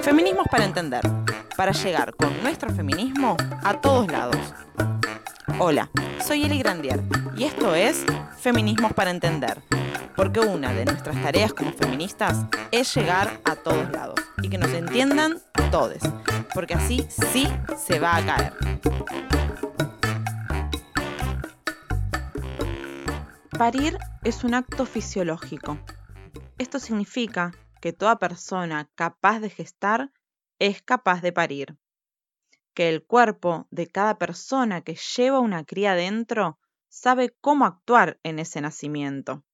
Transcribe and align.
Feminismos 0.00 0.46
para 0.50 0.64
entender, 0.64 1.02
para 1.56 1.72
llegar 1.72 2.14
con 2.14 2.42
nuestro 2.42 2.70
feminismo 2.74 3.36
a 3.62 3.80
todos 3.80 4.10
lados. 4.10 4.36
Hola, 5.58 5.90
soy 6.24 6.44
Eli 6.44 6.58
Grandier 6.58 7.02
y 7.36 7.44
esto 7.44 7.74
es 7.74 8.04
Feminismos 8.38 8.92
para 8.92 9.10
entender, 9.10 9.62
porque 10.16 10.40
una 10.40 10.72
de 10.72 10.84
nuestras 10.84 11.20
tareas 11.22 11.52
como 11.52 11.72
feministas 11.72 12.44
es 12.70 12.94
llegar 12.94 13.40
a 13.44 13.56
todos 13.56 13.90
lados 13.92 14.20
y 14.42 14.48
que 14.48 14.58
nos 14.58 14.70
entiendan 14.70 15.40
todos, 15.70 15.98
porque 16.52 16.74
así 16.74 17.06
sí 17.32 17.48
se 17.76 17.98
va 17.98 18.16
a 18.16 18.26
caer. 18.26 18.52
Parir 23.56 23.98
es 24.24 24.42
un 24.42 24.54
acto 24.54 24.84
fisiológico. 24.84 25.78
Esto 26.58 26.80
significa 26.80 27.52
que 27.84 27.92
toda 27.92 28.18
persona 28.18 28.90
capaz 28.94 29.40
de 29.40 29.50
gestar 29.50 30.10
es 30.58 30.80
capaz 30.80 31.20
de 31.20 31.32
parir. 31.32 31.76
Que 32.72 32.88
el 32.88 33.04
cuerpo 33.04 33.68
de 33.70 33.88
cada 33.88 34.16
persona 34.16 34.80
que 34.80 34.94
lleva 34.94 35.38
una 35.38 35.66
cría 35.66 35.94
dentro 35.94 36.58
sabe 36.88 37.36
cómo 37.42 37.66
actuar 37.66 38.18
en 38.22 38.38
ese 38.38 38.62
nacimiento. 38.62 39.44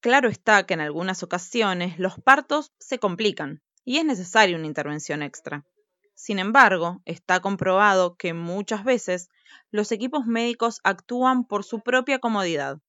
Claro 0.00 0.28
está 0.28 0.66
que 0.66 0.74
en 0.74 0.82
algunas 0.82 1.22
ocasiones 1.22 1.98
los 1.98 2.20
partos 2.20 2.74
se 2.78 2.98
complican 2.98 3.62
y 3.86 3.96
es 3.96 4.04
necesaria 4.04 4.58
una 4.58 4.66
intervención 4.66 5.22
extra. 5.22 5.64
Sin 6.12 6.38
embargo, 6.38 7.00
está 7.06 7.40
comprobado 7.40 8.16
que 8.16 8.34
muchas 8.34 8.84
veces 8.84 9.30
los 9.70 9.92
equipos 9.92 10.26
médicos 10.26 10.80
actúan 10.84 11.46
por 11.46 11.64
su 11.64 11.80
propia 11.80 12.18
comodidad. 12.18 12.80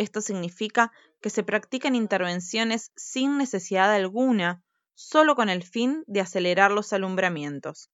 Esto 0.00 0.22
significa 0.22 0.92
que 1.20 1.28
se 1.28 1.42
practican 1.42 1.94
intervenciones 1.94 2.90
sin 2.96 3.36
necesidad 3.36 3.92
alguna, 3.92 4.64
solo 4.94 5.34
con 5.34 5.50
el 5.50 5.62
fin 5.62 6.04
de 6.06 6.22
acelerar 6.22 6.70
los 6.70 6.94
alumbramientos. 6.94 7.90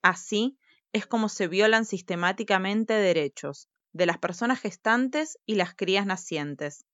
Así 0.00 0.56
es 0.94 1.06
como 1.06 1.28
se 1.28 1.48
violan 1.48 1.84
sistemáticamente 1.84 2.94
derechos 2.94 3.68
de 3.92 4.06
las 4.06 4.16
personas 4.16 4.60
gestantes 4.60 5.38
y 5.44 5.56
las 5.56 5.74
crías 5.74 6.06
nacientes. 6.06 6.86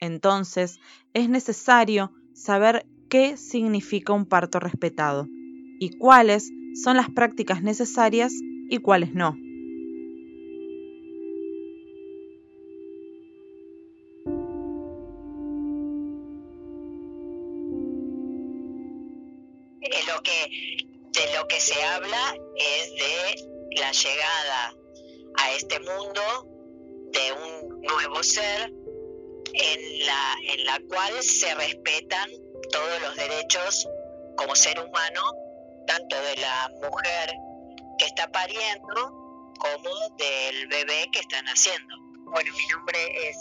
Entonces, 0.00 0.80
es 1.14 1.28
necesario 1.28 2.10
saber 2.34 2.84
qué 3.08 3.36
significa 3.36 4.12
un 4.12 4.26
parto 4.26 4.58
respetado 4.58 5.28
y 5.78 5.96
cuáles 5.96 6.50
son 6.82 6.96
las 6.96 7.08
prácticas 7.08 7.62
necesarias 7.62 8.32
y 8.68 8.78
cuáles 8.78 9.14
no. 9.14 9.36
De 19.80 21.34
lo 21.34 21.48
que 21.48 21.60
se 21.60 21.82
habla 21.82 22.36
es 22.56 22.92
de 22.92 23.78
la 23.80 23.92
llegada 23.92 24.74
a 25.36 25.52
este 25.52 25.80
mundo 25.80 26.22
de 27.12 27.32
un 27.32 27.80
nuevo 27.82 28.22
ser 28.22 28.72
en 29.52 30.06
la, 30.06 30.34
en 30.48 30.64
la 30.64 30.80
cual 30.88 31.22
se 31.22 31.54
respetan 31.54 32.30
todos 32.70 33.02
los 33.02 33.16
derechos 33.16 33.88
como 34.36 34.54
ser 34.54 34.78
humano, 34.78 35.22
tanto 35.86 36.16
de 36.22 36.36
la 36.36 36.70
mujer 36.82 37.34
que 37.98 38.06
está 38.06 38.30
pariendo 38.30 38.94
como 39.58 39.90
del 40.16 40.68
bebé 40.68 41.08
que 41.12 41.20
está 41.20 41.42
naciendo. 41.42 41.94
Bueno, 42.30 42.52
mi 42.54 42.66
nombre 42.68 43.28
es 43.28 43.36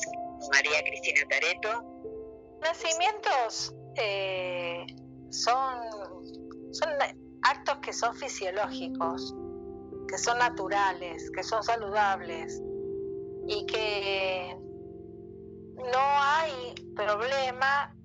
María 0.52 0.82
Cristina 0.84 1.22
Tareto. 1.30 1.84
Nacimientos 2.62 3.74
eh, 3.96 4.86
son 5.32 5.80
son 6.72 6.90
actos 7.42 7.78
que 7.78 7.94
son 7.94 8.16
fisiológicos, 8.16 9.36
que 10.08 10.18
son 10.18 10.38
naturales, 10.38 11.32
que 11.32 11.44
son 11.44 11.64
saludables 11.64 12.62
y 13.48 13.66
que 13.66 14.56
no 15.76 16.00
hay 16.00 16.76
problema 16.96 17.96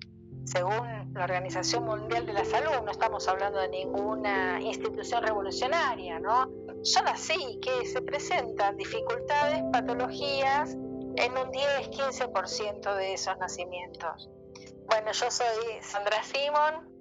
según 0.45 1.11
la 1.13 1.23
Organización 1.23 1.85
Mundial 1.85 2.25
de 2.25 2.33
la 2.33 2.45
Salud, 2.45 2.83
no 2.83 2.91
estamos 2.91 3.27
hablando 3.27 3.59
de 3.59 3.69
ninguna 3.69 4.61
institución 4.61 5.23
revolucionaria, 5.23 6.19
¿no? 6.19 6.49
Son 6.83 7.07
así 7.07 7.59
que 7.61 7.85
se 7.87 8.01
presentan 8.01 8.77
dificultades, 8.77 9.63
patologías 9.73 10.75
en 11.15 11.31
un 11.31 11.51
10-15% 11.51 12.95
de 12.95 13.13
esos 13.13 13.35
nacimientos. 13.39 14.29
Bueno, 14.87 15.11
yo 15.13 15.31
soy 15.31 15.81
Sandra 15.81 16.21
Simon, 16.23 16.94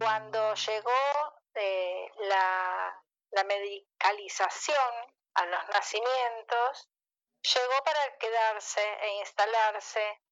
cuando 0.00 0.54
llegó 0.54 1.34
eh, 1.54 2.10
la, 2.20 3.44
medicalización 3.44 5.14
a 5.34 5.46
los 5.46 5.68
nacimientos, 5.68 6.88
llegó 7.42 7.84
para 7.84 8.16
quedarse 8.16 8.80
e 8.80 9.08
instalarse 9.18 10.22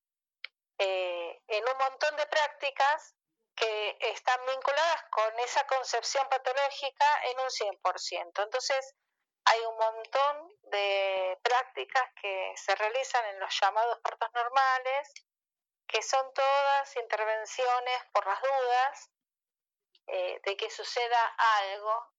eh, 0.78 1.42
en 1.48 1.64
un 1.68 1.78
montón 1.78 2.16
de 2.16 2.26
prácticas 2.26 3.14
que 3.54 3.98
están 4.00 4.40
vinculadas 4.46 5.04
con 5.10 5.38
esa 5.40 5.66
concepción 5.66 6.26
patológica 6.28 7.22
en 7.24 7.40
un 7.40 7.50
100%. 7.50 8.42
Entonces, 8.42 8.94
hay 9.44 9.60
un 9.60 9.76
montón 9.76 10.52
de 10.70 11.38
prácticas 11.42 12.04
que 12.22 12.52
se 12.56 12.74
realizan 12.74 13.26
en 13.26 13.40
los 13.40 13.60
llamados 13.60 13.98
partos 14.00 14.30
normales, 14.32 15.12
que 15.86 16.02
son 16.02 16.32
todas 16.32 16.96
intervenciones 16.96 18.04
por 18.12 18.26
las 18.26 18.40
dudas, 18.40 19.10
eh, 20.08 20.40
de 20.44 20.56
que 20.56 20.70
suceda 20.70 21.34
algo 21.36 22.12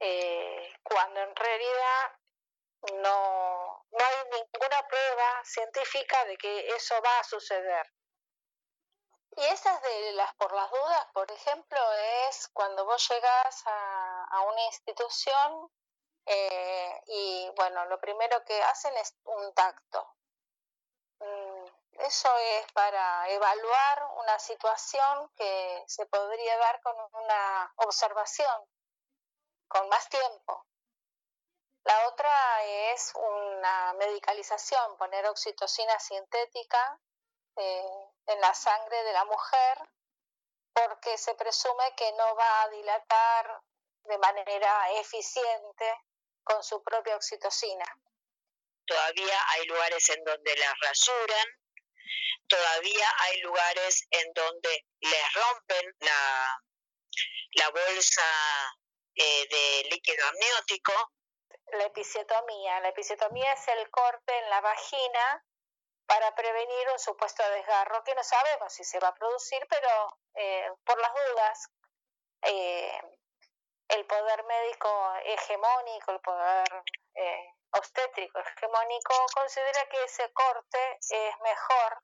eh, 0.00 0.72
cuando 0.82 1.20
en 1.20 1.36
realidad 1.36 2.12
no, 2.94 3.84
no 3.90 4.04
hay 4.04 4.16
ninguna 4.30 4.88
prueba 4.88 5.44
científica 5.44 6.24
de 6.24 6.36
que 6.36 6.68
eso 6.68 7.00
va 7.02 7.18
a 7.18 7.24
suceder. 7.24 7.86
Y 9.36 9.44
esas 9.44 9.80
de 9.82 10.12
las 10.12 10.34
por 10.34 10.52
las 10.52 10.70
dudas, 10.70 11.06
por 11.14 11.30
ejemplo, 11.30 11.78
es 12.28 12.48
cuando 12.52 12.84
vos 12.84 13.08
llegás 13.08 13.62
a, 13.66 14.24
a 14.24 14.40
una 14.42 14.64
institución 14.66 15.70
eh, 16.26 17.00
y 17.06 17.50
bueno, 17.56 17.84
lo 17.86 17.98
primero 17.98 18.44
que 18.44 18.62
hacen 18.62 18.96
es 18.96 19.14
un 19.24 19.54
tacto. 19.54 20.06
Eso 21.92 22.36
es 22.38 22.72
para 22.72 23.28
evaluar 23.30 24.08
una 24.16 24.38
situación 24.38 25.30
que 25.36 25.84
se 25.86 26.06
podría 26.06 26.56
dar 26.58 26.80
con 26.80 26.96
una 27.12 27.72
observación, 27.76 28.66
con 29.68 29.88
más 29.88 30.08
tiempo. 30.08 30.66
La 31.84 32.08
otra 32.08 32.64
es 32.64 33.12
una 33.14 33.92
medicalización, 33.94 34.96
poner 34.96 35.26
oxitocina 35.26 35.98
sintética 35.98 37.00
eh, 37.56 38.10
en 38.26 38.40
la 38.40 38.54
sangre 38.54 39.02
de 39.04 39.12
la 39.12 39.24
mujer 39.24 39.78
porque 40.72 41.18
se 41.18 41.34
presume 41.34 41.94
que 41.96 42.12
no 42.12 42.34
va 42.34 42.62
a 42.62 42.68
dilatar 42.70 43.62
de 44.04 44.18
manera 44.18 44.90
eficiente 44.92 46.00
con 46.42 46.62
su 46.62 46.82
propia 46.82 47.16
oxitocina. 47.16 47.84
Todavía 48.86 49.38
hay 49.50 49.66
lugares 49.66 50.08
en 50.08 50.24
donde 50.24 50.56
la 50.56 50.74
rasuran, 50.80 51.46
todavía 52.46 53.08
hay 53.18 53.40
lugares 53.40 54.06
en 54.10 54.32
donde 54.32 54.84
les 55.00 55.34
rompen 55.34 55.94
la, 56.00 56.62
la 57.52 57.70
bolsa 57.70 58.22
eh, 59.14 59.46
de 59.48 59.88
líquido 59.90 60.26
amniótico. 60.28 60.92
La 61.72 61.84
episiotomía. 61.84 62.80
La 62.80 62.88
episiotomía 62.88 63.52
es 63.52 63.68
el 63.68 63.90
corte 63.90 64.38
en 64.38 64.50
la 64.50 64.60
vagina 64.60 65.44
para 66.06 66.34
prevenir 66.34 66.88
un 66.90 66.98
supuesto 66.98 67.42
desgarro 67.50 68.04
que 68.04 68.14
no 68.14 68.22
sabemos 68.22 68.72
si 68.72 68.84
se 68.84 68.98
va 68.98 69.08
a 69.08 69.14
producir, 69.14 69.66
pero 69.68 70.18
eh, 70.34 70.70
por 70.84 70.98
las 71.00 71.12
dudas, 71.14 71.68
eh, 72.42 73.00
el 73.88 74.04
poder 74.06 74.44
médico 74.44 75.14
hegemónico, 75.24 76.12
el 76.12 76.20
poder 76.20 76.82
obstétrico 77.72 78.38
hegemónico, 78.38 79.14
considera 79.34 79.88
que 79.88 80.04
ese 80.04 80.30
corte 80.32 80.98
es 81.08 81.40
mejor 81.40 82.02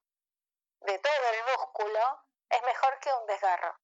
de 0.80 0.98
todo 0.98 1.30
el 1.32 1.44
músculo 1.44 2.24
es 2.50 2.62
mejor 2.62 2.98
que 3.00 3.12
un 3.12 3.26
desgarro. 3.26 3.78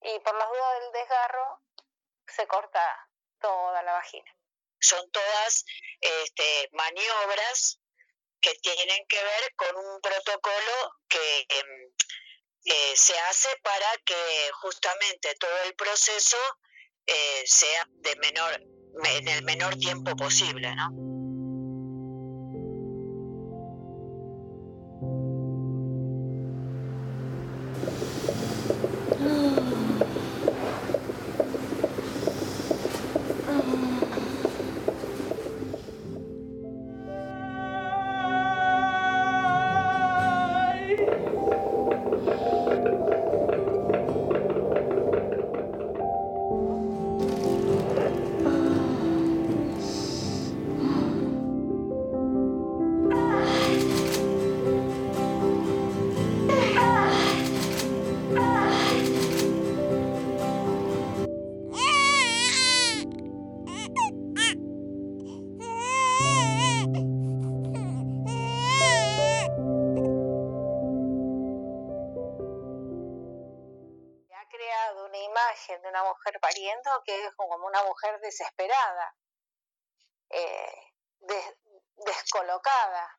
Y 0.00 0.18
por 0.20 0.34
las 0.36 0.48
dudas 0.48 0.80
del 0.80 0.92
desgarro 0.92 1.62
se 2.26 2.46
corta 2.46 3.08
toda 3.40 3.82
la 3.82 3.92
vagina. 3.92 4.30
Son 4.80 5.10
todas 5.10 5.64
este, 6.00 6.68
maniobras 6.72 7.80
que 8.40 8.54
tienen 8.56 9.06
que 9.06 9.22
ver 9.22 9.54
con 9.56 9.76
un 9.76 10.00
protocolo 10.00 10.96
que 11.08 11.46
em, 11.48 11.94
eh, 12.66 12.96
se 12.96 13.18
hace 13.18 13.56
para 13.62 13.90
que 14.04 14.50
justamente 14.60 15.34
todo 15.36 15.56
el 15.62 15.74
proceso 15.74 16.36
eh, 17.06 17.42
sea 17.44 17.88
de 18.02 18.16
menor 18.16 18.60
en 19.18 19.28
el 19.28 19.42
menor 19.44 19.76
tiempo 19.76 20.14
posible, 20.16 20.74
¿no? 20.76 21.13
Una 75.94 76.04
mujer 76.04 76.40
pariendo 76.40 76.90
que 77.04 77.26
es 77.26 77.34
como 77.36 77.66
una 77.66 77.84
mujer 77.84 78.18
desesperada, 78.20 79.14
eh, 80.30 80.92
descolocada, 81.96 83.18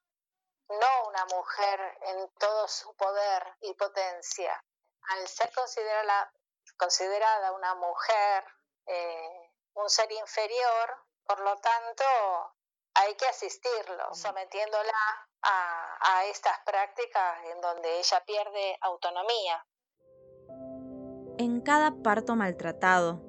no 0.68 1.08
una 1.08 1.26
mujer 1.26 1.98
en 2.02 2.30
todo 2.38 2.68
su 2.68 2.94
poder 2.98 3.56
y 3.62 3.74
potencia. 3.76 4.62
Al 5.10 5.26
ser 5.28 5.54
considerada, 5.54 6.34
considerada 6.78 7.54
una 7.54 7.76
mujer, 7.76 8.46
eh, 8.88 9.54
un 9.76 9.90
ser 9.90 10.12
inferior, 10.12 11.06
por 11.26 11.40
lo 11.40 11.56
tanto, 11.58 12.04
hay 12.94 13.16
que 13.16 13.28
asistirlo, 13.28 14.14
sometiéndola 14.14 15.28
a, 15.44 16.26
estas 16.26 16.60
prácticas 16.66 17.46
en 17.46 17.62
donde 17.62 18.00
ella 18.00 18.24
pierde 18.26 18.78
autonomía. 18.82 19.66
En 21.38 21.60
cada 21.60 22.02
parto 22.02 22.38
maltratado, 22.38 23.22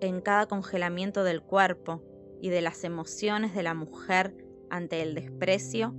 en 0.00 0.22
cada 0.22 0.46
congelamiento 0.46 1.22
del 1.22 1.42
cuerpo 1.42 2.02
y 2.40 2.48
de 2.48 2.62
las 2.62 2.82
emociones 2.82 3.54
de 3.54 3.62
la 3.62 3.74
mujer 3.74 4.34
ante 4.70 5.02
el 5.02 5.14
desprecio, 5.14 5.94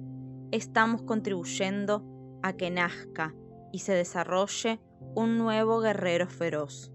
estamos 0.51 1.03
contribuyendo 1.03 2.03
a 2.41 2.53
que 2.53 2.71
nazca 2.71 3.35
y 3.71 3.79
se 3.79 3.93
desarrolle 3.93 4.79
un 5.13 5.37
nuevo 5.37 5.79
guerrero 5.79 6.27
feroz 6.27 6.91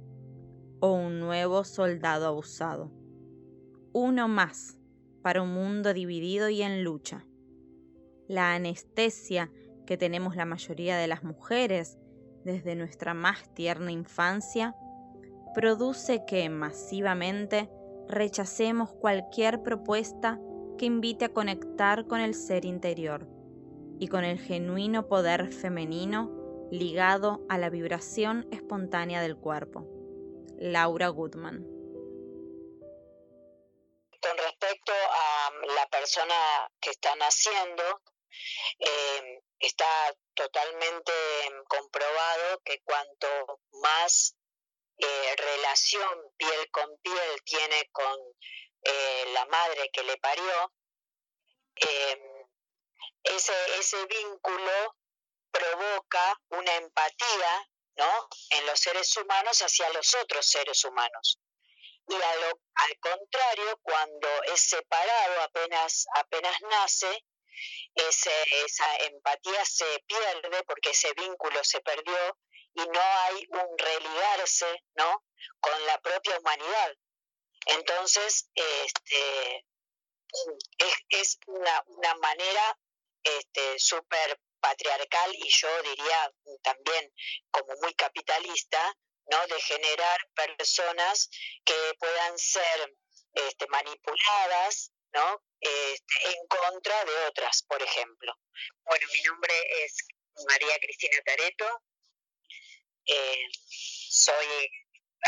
o 0.80 0.92
un 0.92 1.20
nuevo 1.20 1.62
soldado 1.62 2.26
abusado. 2.26 2.90
Uno 3.92 4.26
más 4.26 4.76
para 5.22 5.40
un 5.40 5.54
mundo 5.54 5.94
dividido 5.94 6.48
y 6.48 6.62
en 6.62 6.82
lucha. 6.82 7.24
La 8.26 8.56
anestesia 8.56 9.52
que 9.86 9.96
tenemos 9.96 10.34
la 10.34 10.46
mayoría 10.46 10.96
de 10.96 11.06
las 11.06 11.22
mujeres 11.22 11.96
desde 12.44 12.74
nuestra 12.74 13.14
más 13.14 13.52
tierna 13.54 13.92
infancia 13.92 14.74
produce 15.54 16.24
que 16.26 16.48
masivamente 16.48 17.70
rechacemos 18.08 18.90
cualquier 18.92 19.62
propuesta 19.62 20.38
que 20.78 20.86
invite 20.86 21.26
a 21.26 21.32
conectar 21.32 22.06
con 22.06 22.20
el 22.20 22.34
ser 22.34 22.64
interior 22.64 23.26
y 23.98 24.08
con 24.08 24.24
el 24.24 24.38
genuino 24.38 25.08
poder 25.08 25.52
femenino 25.52 26.30
ligado 26.70 27.44
a 27.48 27.58
la 27.58 27.70
vibración 27.70 28.46
espontánea 28.52 29.20
del 29.20 29.36
cuerpo. 29.36 29.86
Laura 30.58 31.08
Goodman. 31.08 31.66
Con 34.20 34.36
respecto 34.36 34.92
a 34.92 35.50
la 35.74 35.86
persona 35.88 36.34
que 36.80 36.90
está 36.90 37.14
naciendo, 37.16 37.82
eh, 38.78 39.40
está 39.60 39.86
totalmente 40.38 41.12
comprobado 41.66 42.60
que 42.64 42.80
cuanto 42.84 43.60
más 43.82 44.36
eh, 44.96 45.34
relación 45.36 46.32
piel 46.36 46.70
con 46.70 46.96
piel 46.98 47.42
tiene 47.44 47.88
con 47.90 48.16
eh, 48.82 49.24
la 49.32 49.44
madre 49.46 49.90
que 49.92 50.04
le 50.04 50.16
parió, 50.18 50.72
ese, 53.24 53.52
ese 53.78 54.06
vínculo 54.06 54.96
provoca 55.50 56.40
una 56.50 56.74
empatía 56.76 57.68
¿no? 57.96 58.28
en 58.50 58.66
los 58.66 58.78
seres 58.78 59.16
humanos 59.16 59.60
hacia 59.60 59.90
los 59.90 60.14
otros 60.14 60.46
seres 60.46 60.84
humanos. 60.84 61.40
Y 62.06 62.14
al 62.14 62.98
contrario, 63.00 63.78
cuando 63.82 64.28
es 64.44 64.60
separado 64.60 65.42
apenas, 65.42 66.06
apenas 66.14 66.56
nace, 66.62 67.24
esa 67.94 68.96
empatía 69.06 69.64
se 69.64 70.04
pierde 70.06 70.62
porque 70.64 70.90
ese 70.90 71.12
vínculo 71.14 71.62
se 71.64 71.80
perdió 71.80 72.38
y 72.74 72.86
no 72.86 73.00
hay 73.00 73.46
un 73.50 73.78
religarse 73.78 74.84
¿no? 74.94 75.24
con 75.60 75.86
la 75.86 75.98
propia 76.00 76.38
humanidad. 76.38 76.94
Entonces, 77.66 78.48
este, 78.54 79.66
es, 81.10 81.38
una, 81.46 81.82
una 81.86 82.14
manera 82.16 82.78
este, 83.22 83.78
súper 83.78 84.40
patriarcal 84.60 85.34
y 85.34 85.48
yo 85.50 85.82
diría 85.82 86.32
también 86.62 87.12
como 87.50 87.74
muy 87.80 87.94
capitalista, 87.94 88.96
¿no? 89.30 89.46
De 89.46 89.60
generar 89.60 90.18
personas 90.34 91.28
que 91.64 91.74
puedan 91.98 92.38
ser 92.38 92.94
este, 93.34 93.66
manipuladas, 93.68 94.92
¿no? 95.12 95.42
Este, 95.60 96.30
en 96.30 96.46
contra 96.46 97.04
de 97.04 97.26
otras, 97.26 97.62
por 97.68 97.82
ejemplo. 97.82 98.32
Bueno, 98.84 99.06
mi 99.12 99.22
nombre 99.22 99.84
es 99.84 99.96
María 100.46 100.78
Cristina 100.80 101.18
Tareto. 101.24 101.82
Eh, 103.06 103.48
soy 103.52 104.46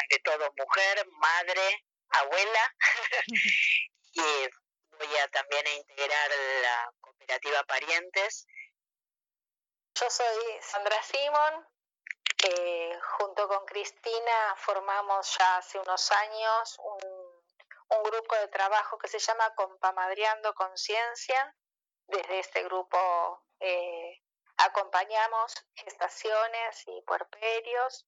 de 0.09 0.19
todo 0.21 0.53
mujer, 0.57 1.07
madre, 1.09 1.85
abuela 2.11 2.75
y 4.13 4.23
voy 4.91 5.17
a 5.17 5.29
también 5.29 5.67
a 5.67 5.73
integrar 5.73 6.31
la 6.63 6.93
cooperativa 7.01 7.65
Parientes 7.65 8.47
yo 10.01 10.09
soy 10.09 10.63
Sandra 10.63 11.03
Simon. 11.03 11.67
Eh, 12.43 12.99
junto 13.19 13.47
con 13.49 13.67
Cristina 13.67 14.55
formamos 14.57 15.37
ya 15.39 15.59
hace 15.59 15.79
unos 15.79 16.11
años 16.11 16.77
un, 16.79 17.20
grupo 18.05 18.35
de 18.37 18.49
trabajo 18.49 18.99
que 18.99 19.09
se 19.09 19.19
llama 19.19 19.55
Compamadriando 19.55 20.55
Conciencia. 20.55 21.57
Desde 22.07 22.41
este 22.41 22.63
grupo 22.65 23.45
eh, 23.61 24.23
acompañamos 24.57 25.55
gestaciones 25.75 26.83
y 26.87 27.03
puerperios. 27.03 28.07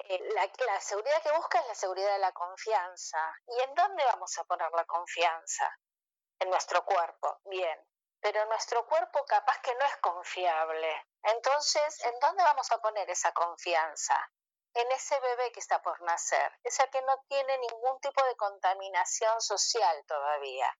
Eh, 0.00 0.20
la, 0.34 0.50
la 0.66 0.80
seguridad 0.80 1.22
que 1.22 1.32
busca 1.32 1.60
es 1.60 1.66
la 1.66 1.74
seguridad 1.74 2.12
de 2.12 2.18
la 2.18 2.32
confianza. 2.32 3.18
¿Y 3.46 3.62
en 3.62 3.74
dónde 3.74 4.04
vamos 4.04 4.36
a 4.38 4.44
poner 4.44 4.70
la 4.72 4.84
confianza? 4.84 5.78
En 6.40 6.50
nuestro 6.50 6.84
cuerpo. 6.84 7.40
Bien, 7.44 7.78
pero 8.20 8.44
nuestro 8.46 8.86
cuerpo 8.86 9.24
capaz 9.26 9.60
que 9.60 9.74
no 9.74 9.84
es 9.84 9.96
confiable. 9.98 11.06
Entonces, 11.22 12.04
¿en 12.04 12.18
dónde 12.20 12.42
vamos 12.44 12.70
a 12.70 12.78
poner 12.78 13.08
esa 13.10 13.32
confianza? 13.32 14.30
En 14.78 14.92
ese 14.92 15.18
bebé 15.18 15.50
que 15.50 15.58
está 15.58 15.82
por 15.82 16.00
nacer, 16.02 16.56
ese 16.62 16.88
que 16.90 17.02
no 17.02 17.18
tiene 17.26 17.58
ningún 17.58 17.98
tipo 17.98 18.24
de 18.26 18.36
contaminación 18.36 19.40
social 19.40 20.04
todavía. 20.06 20.72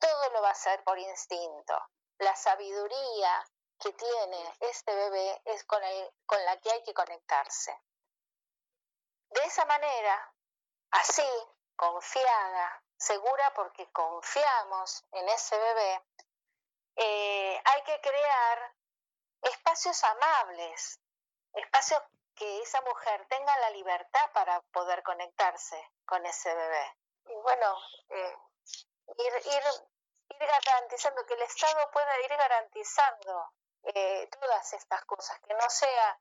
Todo 0.00 0.30
lo 0.30 0.42
va 0.42 0.48
a 0.48 0.50
hacer 0.50 0.82
por 0.82 0.98
instinto. 0.98 1.80
La 2.18 2.34
sabiduría 2.34 3.48
que 3.78 3.92
tiene 3.92 4.52
este 4.58 4.92
bebé 4.92 5.42
es 5.44 5.62
con, 5.62 5.80
el, 5.84 6.12
la 6.44 6.58
que 6.58 6.72
hay 6.72 6.82
que 6.82 6.92
conectarse. 6.92 7.80
De 9.30 9.44
esa 9.44 9.64
manera, 9.66 10.34
así, 10.90 11.30
confiada, 11.76 12.82
segura 12.96 13.54
porque 13.54 13.88
confiamos 13.92 15.04
en 15.12 15.28
ese 15.28 15.56
bebé, 15.56 16.04
eh, 16.96 17.62
hay 17.64 17.82
que 17.84 18.00
crear 18.00 18.74
espacios 19.42 20.02
amables, 20.02 20.98
espacios 21.52 22.02
que 22.36 22.62
esa 22.62 22.80
mujer 22.82 23.26
tenga 23.28 23.56
la 23.58 23.70
libertad 23.70 24.30
para 24.32 24.60
poder 24.72 25.02
conectarse 25.02 25.90
con 26.04 26.24
ese 26.26 26.54
bebé. 26.54 26.96
Y 27.24 27.34
bueno, 27.34 27.78
eh, 28.10 28.36
ir, 29.18 29.32
ir, 29.34 29.62
ir, 30.28 30.46
garantizando, 30.46 31.24
que 31.26 31.34
el 31.34 31.42
Estado 31.42 31.90
pueda 31.90 32.20
ir 32.20 32.36
garantizando 32.36 33.52
eh, 33.82 34.28
todas 34.40 34.72
estas 34.74 35.04
cosas, 35.06 35.40
que 35.40 35.54
no 35.54 35.68
sea 35.70 36.20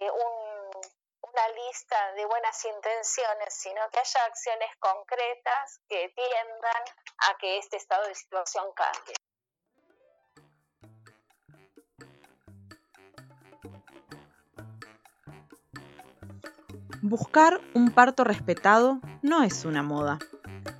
una 0.00 1.48
lista 1.48 2.12
de 2.12 2.24
buenas 2.24 2.64
intenciones, 2.64 3.54
sino 3.54 3.88
que 3.90 4.00
haya 4.00 4.24
acciones 4.24 4.74
concretas 4.78 5.80
que 5.88 6.08
tiendan 6.10 6.84
a 7.18 7.36
que 7.38 7.58
este 7.58 7.76
estado 7.76 8.06
de 8.08 8.14
situación 8.14 8.72
cambie. 8.72 9.14
Buscar 17.12 17.60
un 17.74 17.90
parto 17.90 18.24
respetado 18.24 18.98
no 19.20 19.42
es 19.42 19.66
una 19.66 19.82
moda. 19.82 20.18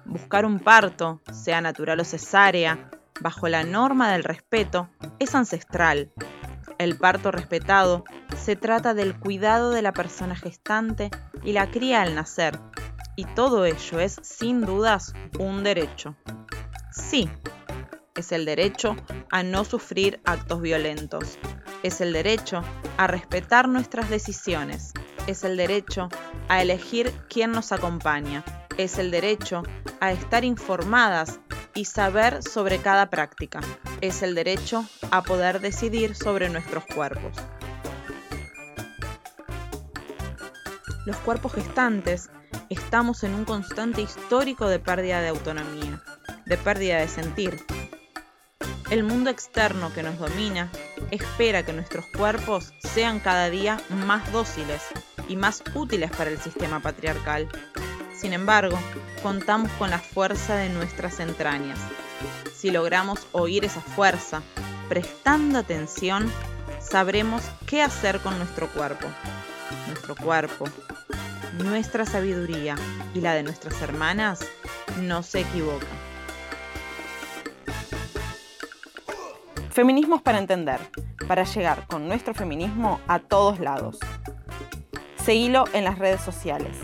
Buscar 0.07 0.47
un 0.47 0.61
parto, 0.61 1.21
sea 1.31 1.61
natural 1.61 2.01
o 2.01 2.05
cesárea, 2.07 2.89
bajo 3.21 3.49
la 3.49 3.65
norma 3.65 4.11
del 4.11 4.25
respeto, 4.25 4.89
es 5.19 5.35
ancestral. 5.35 6.11
El 6.79 6.97
parto 6.97 7.33
respetado 7.33 8.05
se 8.35 8.57
trata 8.57 8.95
del 8.95 9.15
cuidado 9.21 9.73
de 9.73 9.83
la 9.83 9.93
persona 9.93 10.35
gestante 10.35 11.11
y 11.45 11.53
la 11.53 11.71
cría 11.71 12.01
al 12.01 12.15
nacer, 12.15 12.59
y 13.15 13.27
todo 13.27 13.67
ello 13.67 14.01
es, 14.01 14.17
sin 14.23 14.63
dudas, 14.63 15.13
un 15.39 15.63
derecho. 15.63 16.17
Sí, 16.93 17.29
es 18.15 18.33
el 18.33 18.47
derecho 18.47 18.97
a 19.31 19.43
no 19.43 19.67
sufrir 19.67 20.23
actos 20.25 20.63
violentos, 20.63 21.39
es 21.83 22.01
el 22.01 22.15
derecho 22.15 22.63
a 22.97 23.07
respetar 23.07 23.69
nuestras 23.69 24.09
decisiones, 24.09 24.95
es 25.27 25.45
el 25.45 25.57
derecho 25.57 26.09
a 26.49 26.63
elegir 26.63 27.13
quién 27.29 27.53
nos 27.53 27.73
acompaña, 27.73 28.45
es 28.77 28.99
el 28.99 29.11
derecho 29.11 29.63
a 30.01 30.13
estar 30.13 30.45
informadas 30.45 31.41
y 31.75 31.85
saber 31.87 32.43
sobre 32.43 32.79
cada 32.79 33.09
práctica, 33.11 33.61
es 34.01 34.23
el 34.23 34.35
derecho 34.35 34.85
a 35.11 35.23
poder 35.23 35.61
decidir 35.61 36.15
sobre 36.15 36.49
nuestros 36.49 36.85
cuerpos. 36.87 37.37
Los 41.05 41.17
cuerpos 41.19 41.53
gestantes 41.55 42.31
estamos 42.69 43.25
en 43.25 43.35
un 43.35 43.45
constante 43.45 44.03
histórico 44.03 44.69
de 44.69 44.79
pérdida 44.79 45.21
de 45.21 45.29
autonomía, 45.29 46.03
de 46.47 46.57
pérdida 46.57 46.99
de 46.99 47.09
sentir. 47.09 47.65
El 48.91 49.05
mundo 49.05 49.31
externo 49.31 49.93
que 49.95 50.03
nos 50.03 50.19
domina 50.19 50.71
espera 51.11 51.65
que 51.65 51.73
nuestros 51.73 52.07
cuerpos 52.07 52.73
sean 52.79 53.21
cada 53.21 53.51
día 53.51 53.81
más 53.91 54.31
dóciles 54.33 54.83
y 55.29 55.37
más 55.37 55.63
útiles 55.75 56.11
para 56.11 56.31
el 56.31 56.39
sistema 56.39 56.81
patriarcal. 56.81 57.49
Sin 58.17 58.33
embargo, 58.33 58.79
contamos 59.23 59.71
con 59.73 59.91
la 59.91 59.99
fuerza 59.99 60.57
de 60.57 60.69
nuestras 60.69 61.21
entrañas. 61.21 61.79
Si 62.55 62.71
logramos 62.71 63.27
oír 63.33 63.65
esa 63.65 63.81
fuerza, 63.81 64.43
prestando 64.89 65.59
atención, 65.59 66.31
sabremos 66.81 67.43
qué 67.67 67.83
hacer 67.83 68.21
con 68.21 68.39
nuestro 68.39 68.69
cuerpo. 68.69 69.09
Nuestro 69.89 70.15
cuerpo, 70.15 70.67
nuestra 71.59 72.07
sabiduría 72.07 72.77
y 73.15 73.21
la 73.21 73.35
de 73.35 73.43
nuestras 73.43 73.81
hermanas 73.83 74.41
no 75.01 75.23
se 75.23 75.41
equivocan. 75.41 76.12
Feminismos 79.73 80.21
para 80.21 80.39
entender, 80.39 80.79
para 81.27 81.45
llegar 81.45 81.87
con 81.87 82.07
nuestro 82.07 82.35
feminismo 82.35 83.01
a 83.09 83.21
todos 83.21 83.59
lados. 83.59 83.99
Seguilo 85.17 85.65
en 85.73 85.85
las 85.85 85.99
redes 85.99 86.21
sociales. 86.21 86.77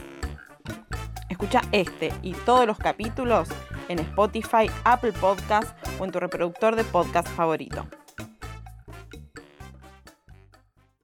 Escucha 1.29 1.61
este 1.73 2.15
y 2.23 2.33
todos 2.33 2.67
los 2.67 2.79
capítulos 2.79 3.51
en 3.89 3.99
Spotify, 3.99 4.71
Apple 4.85 5.13
Podcast 5.13 5.77
o 6.01 6.07
en 6.07 6.13
tu 6.13 6.19
reproductor 6.19 6.77
de 6.77 6.85
podcast 6.85 7.29
favorito. 7.29 7.87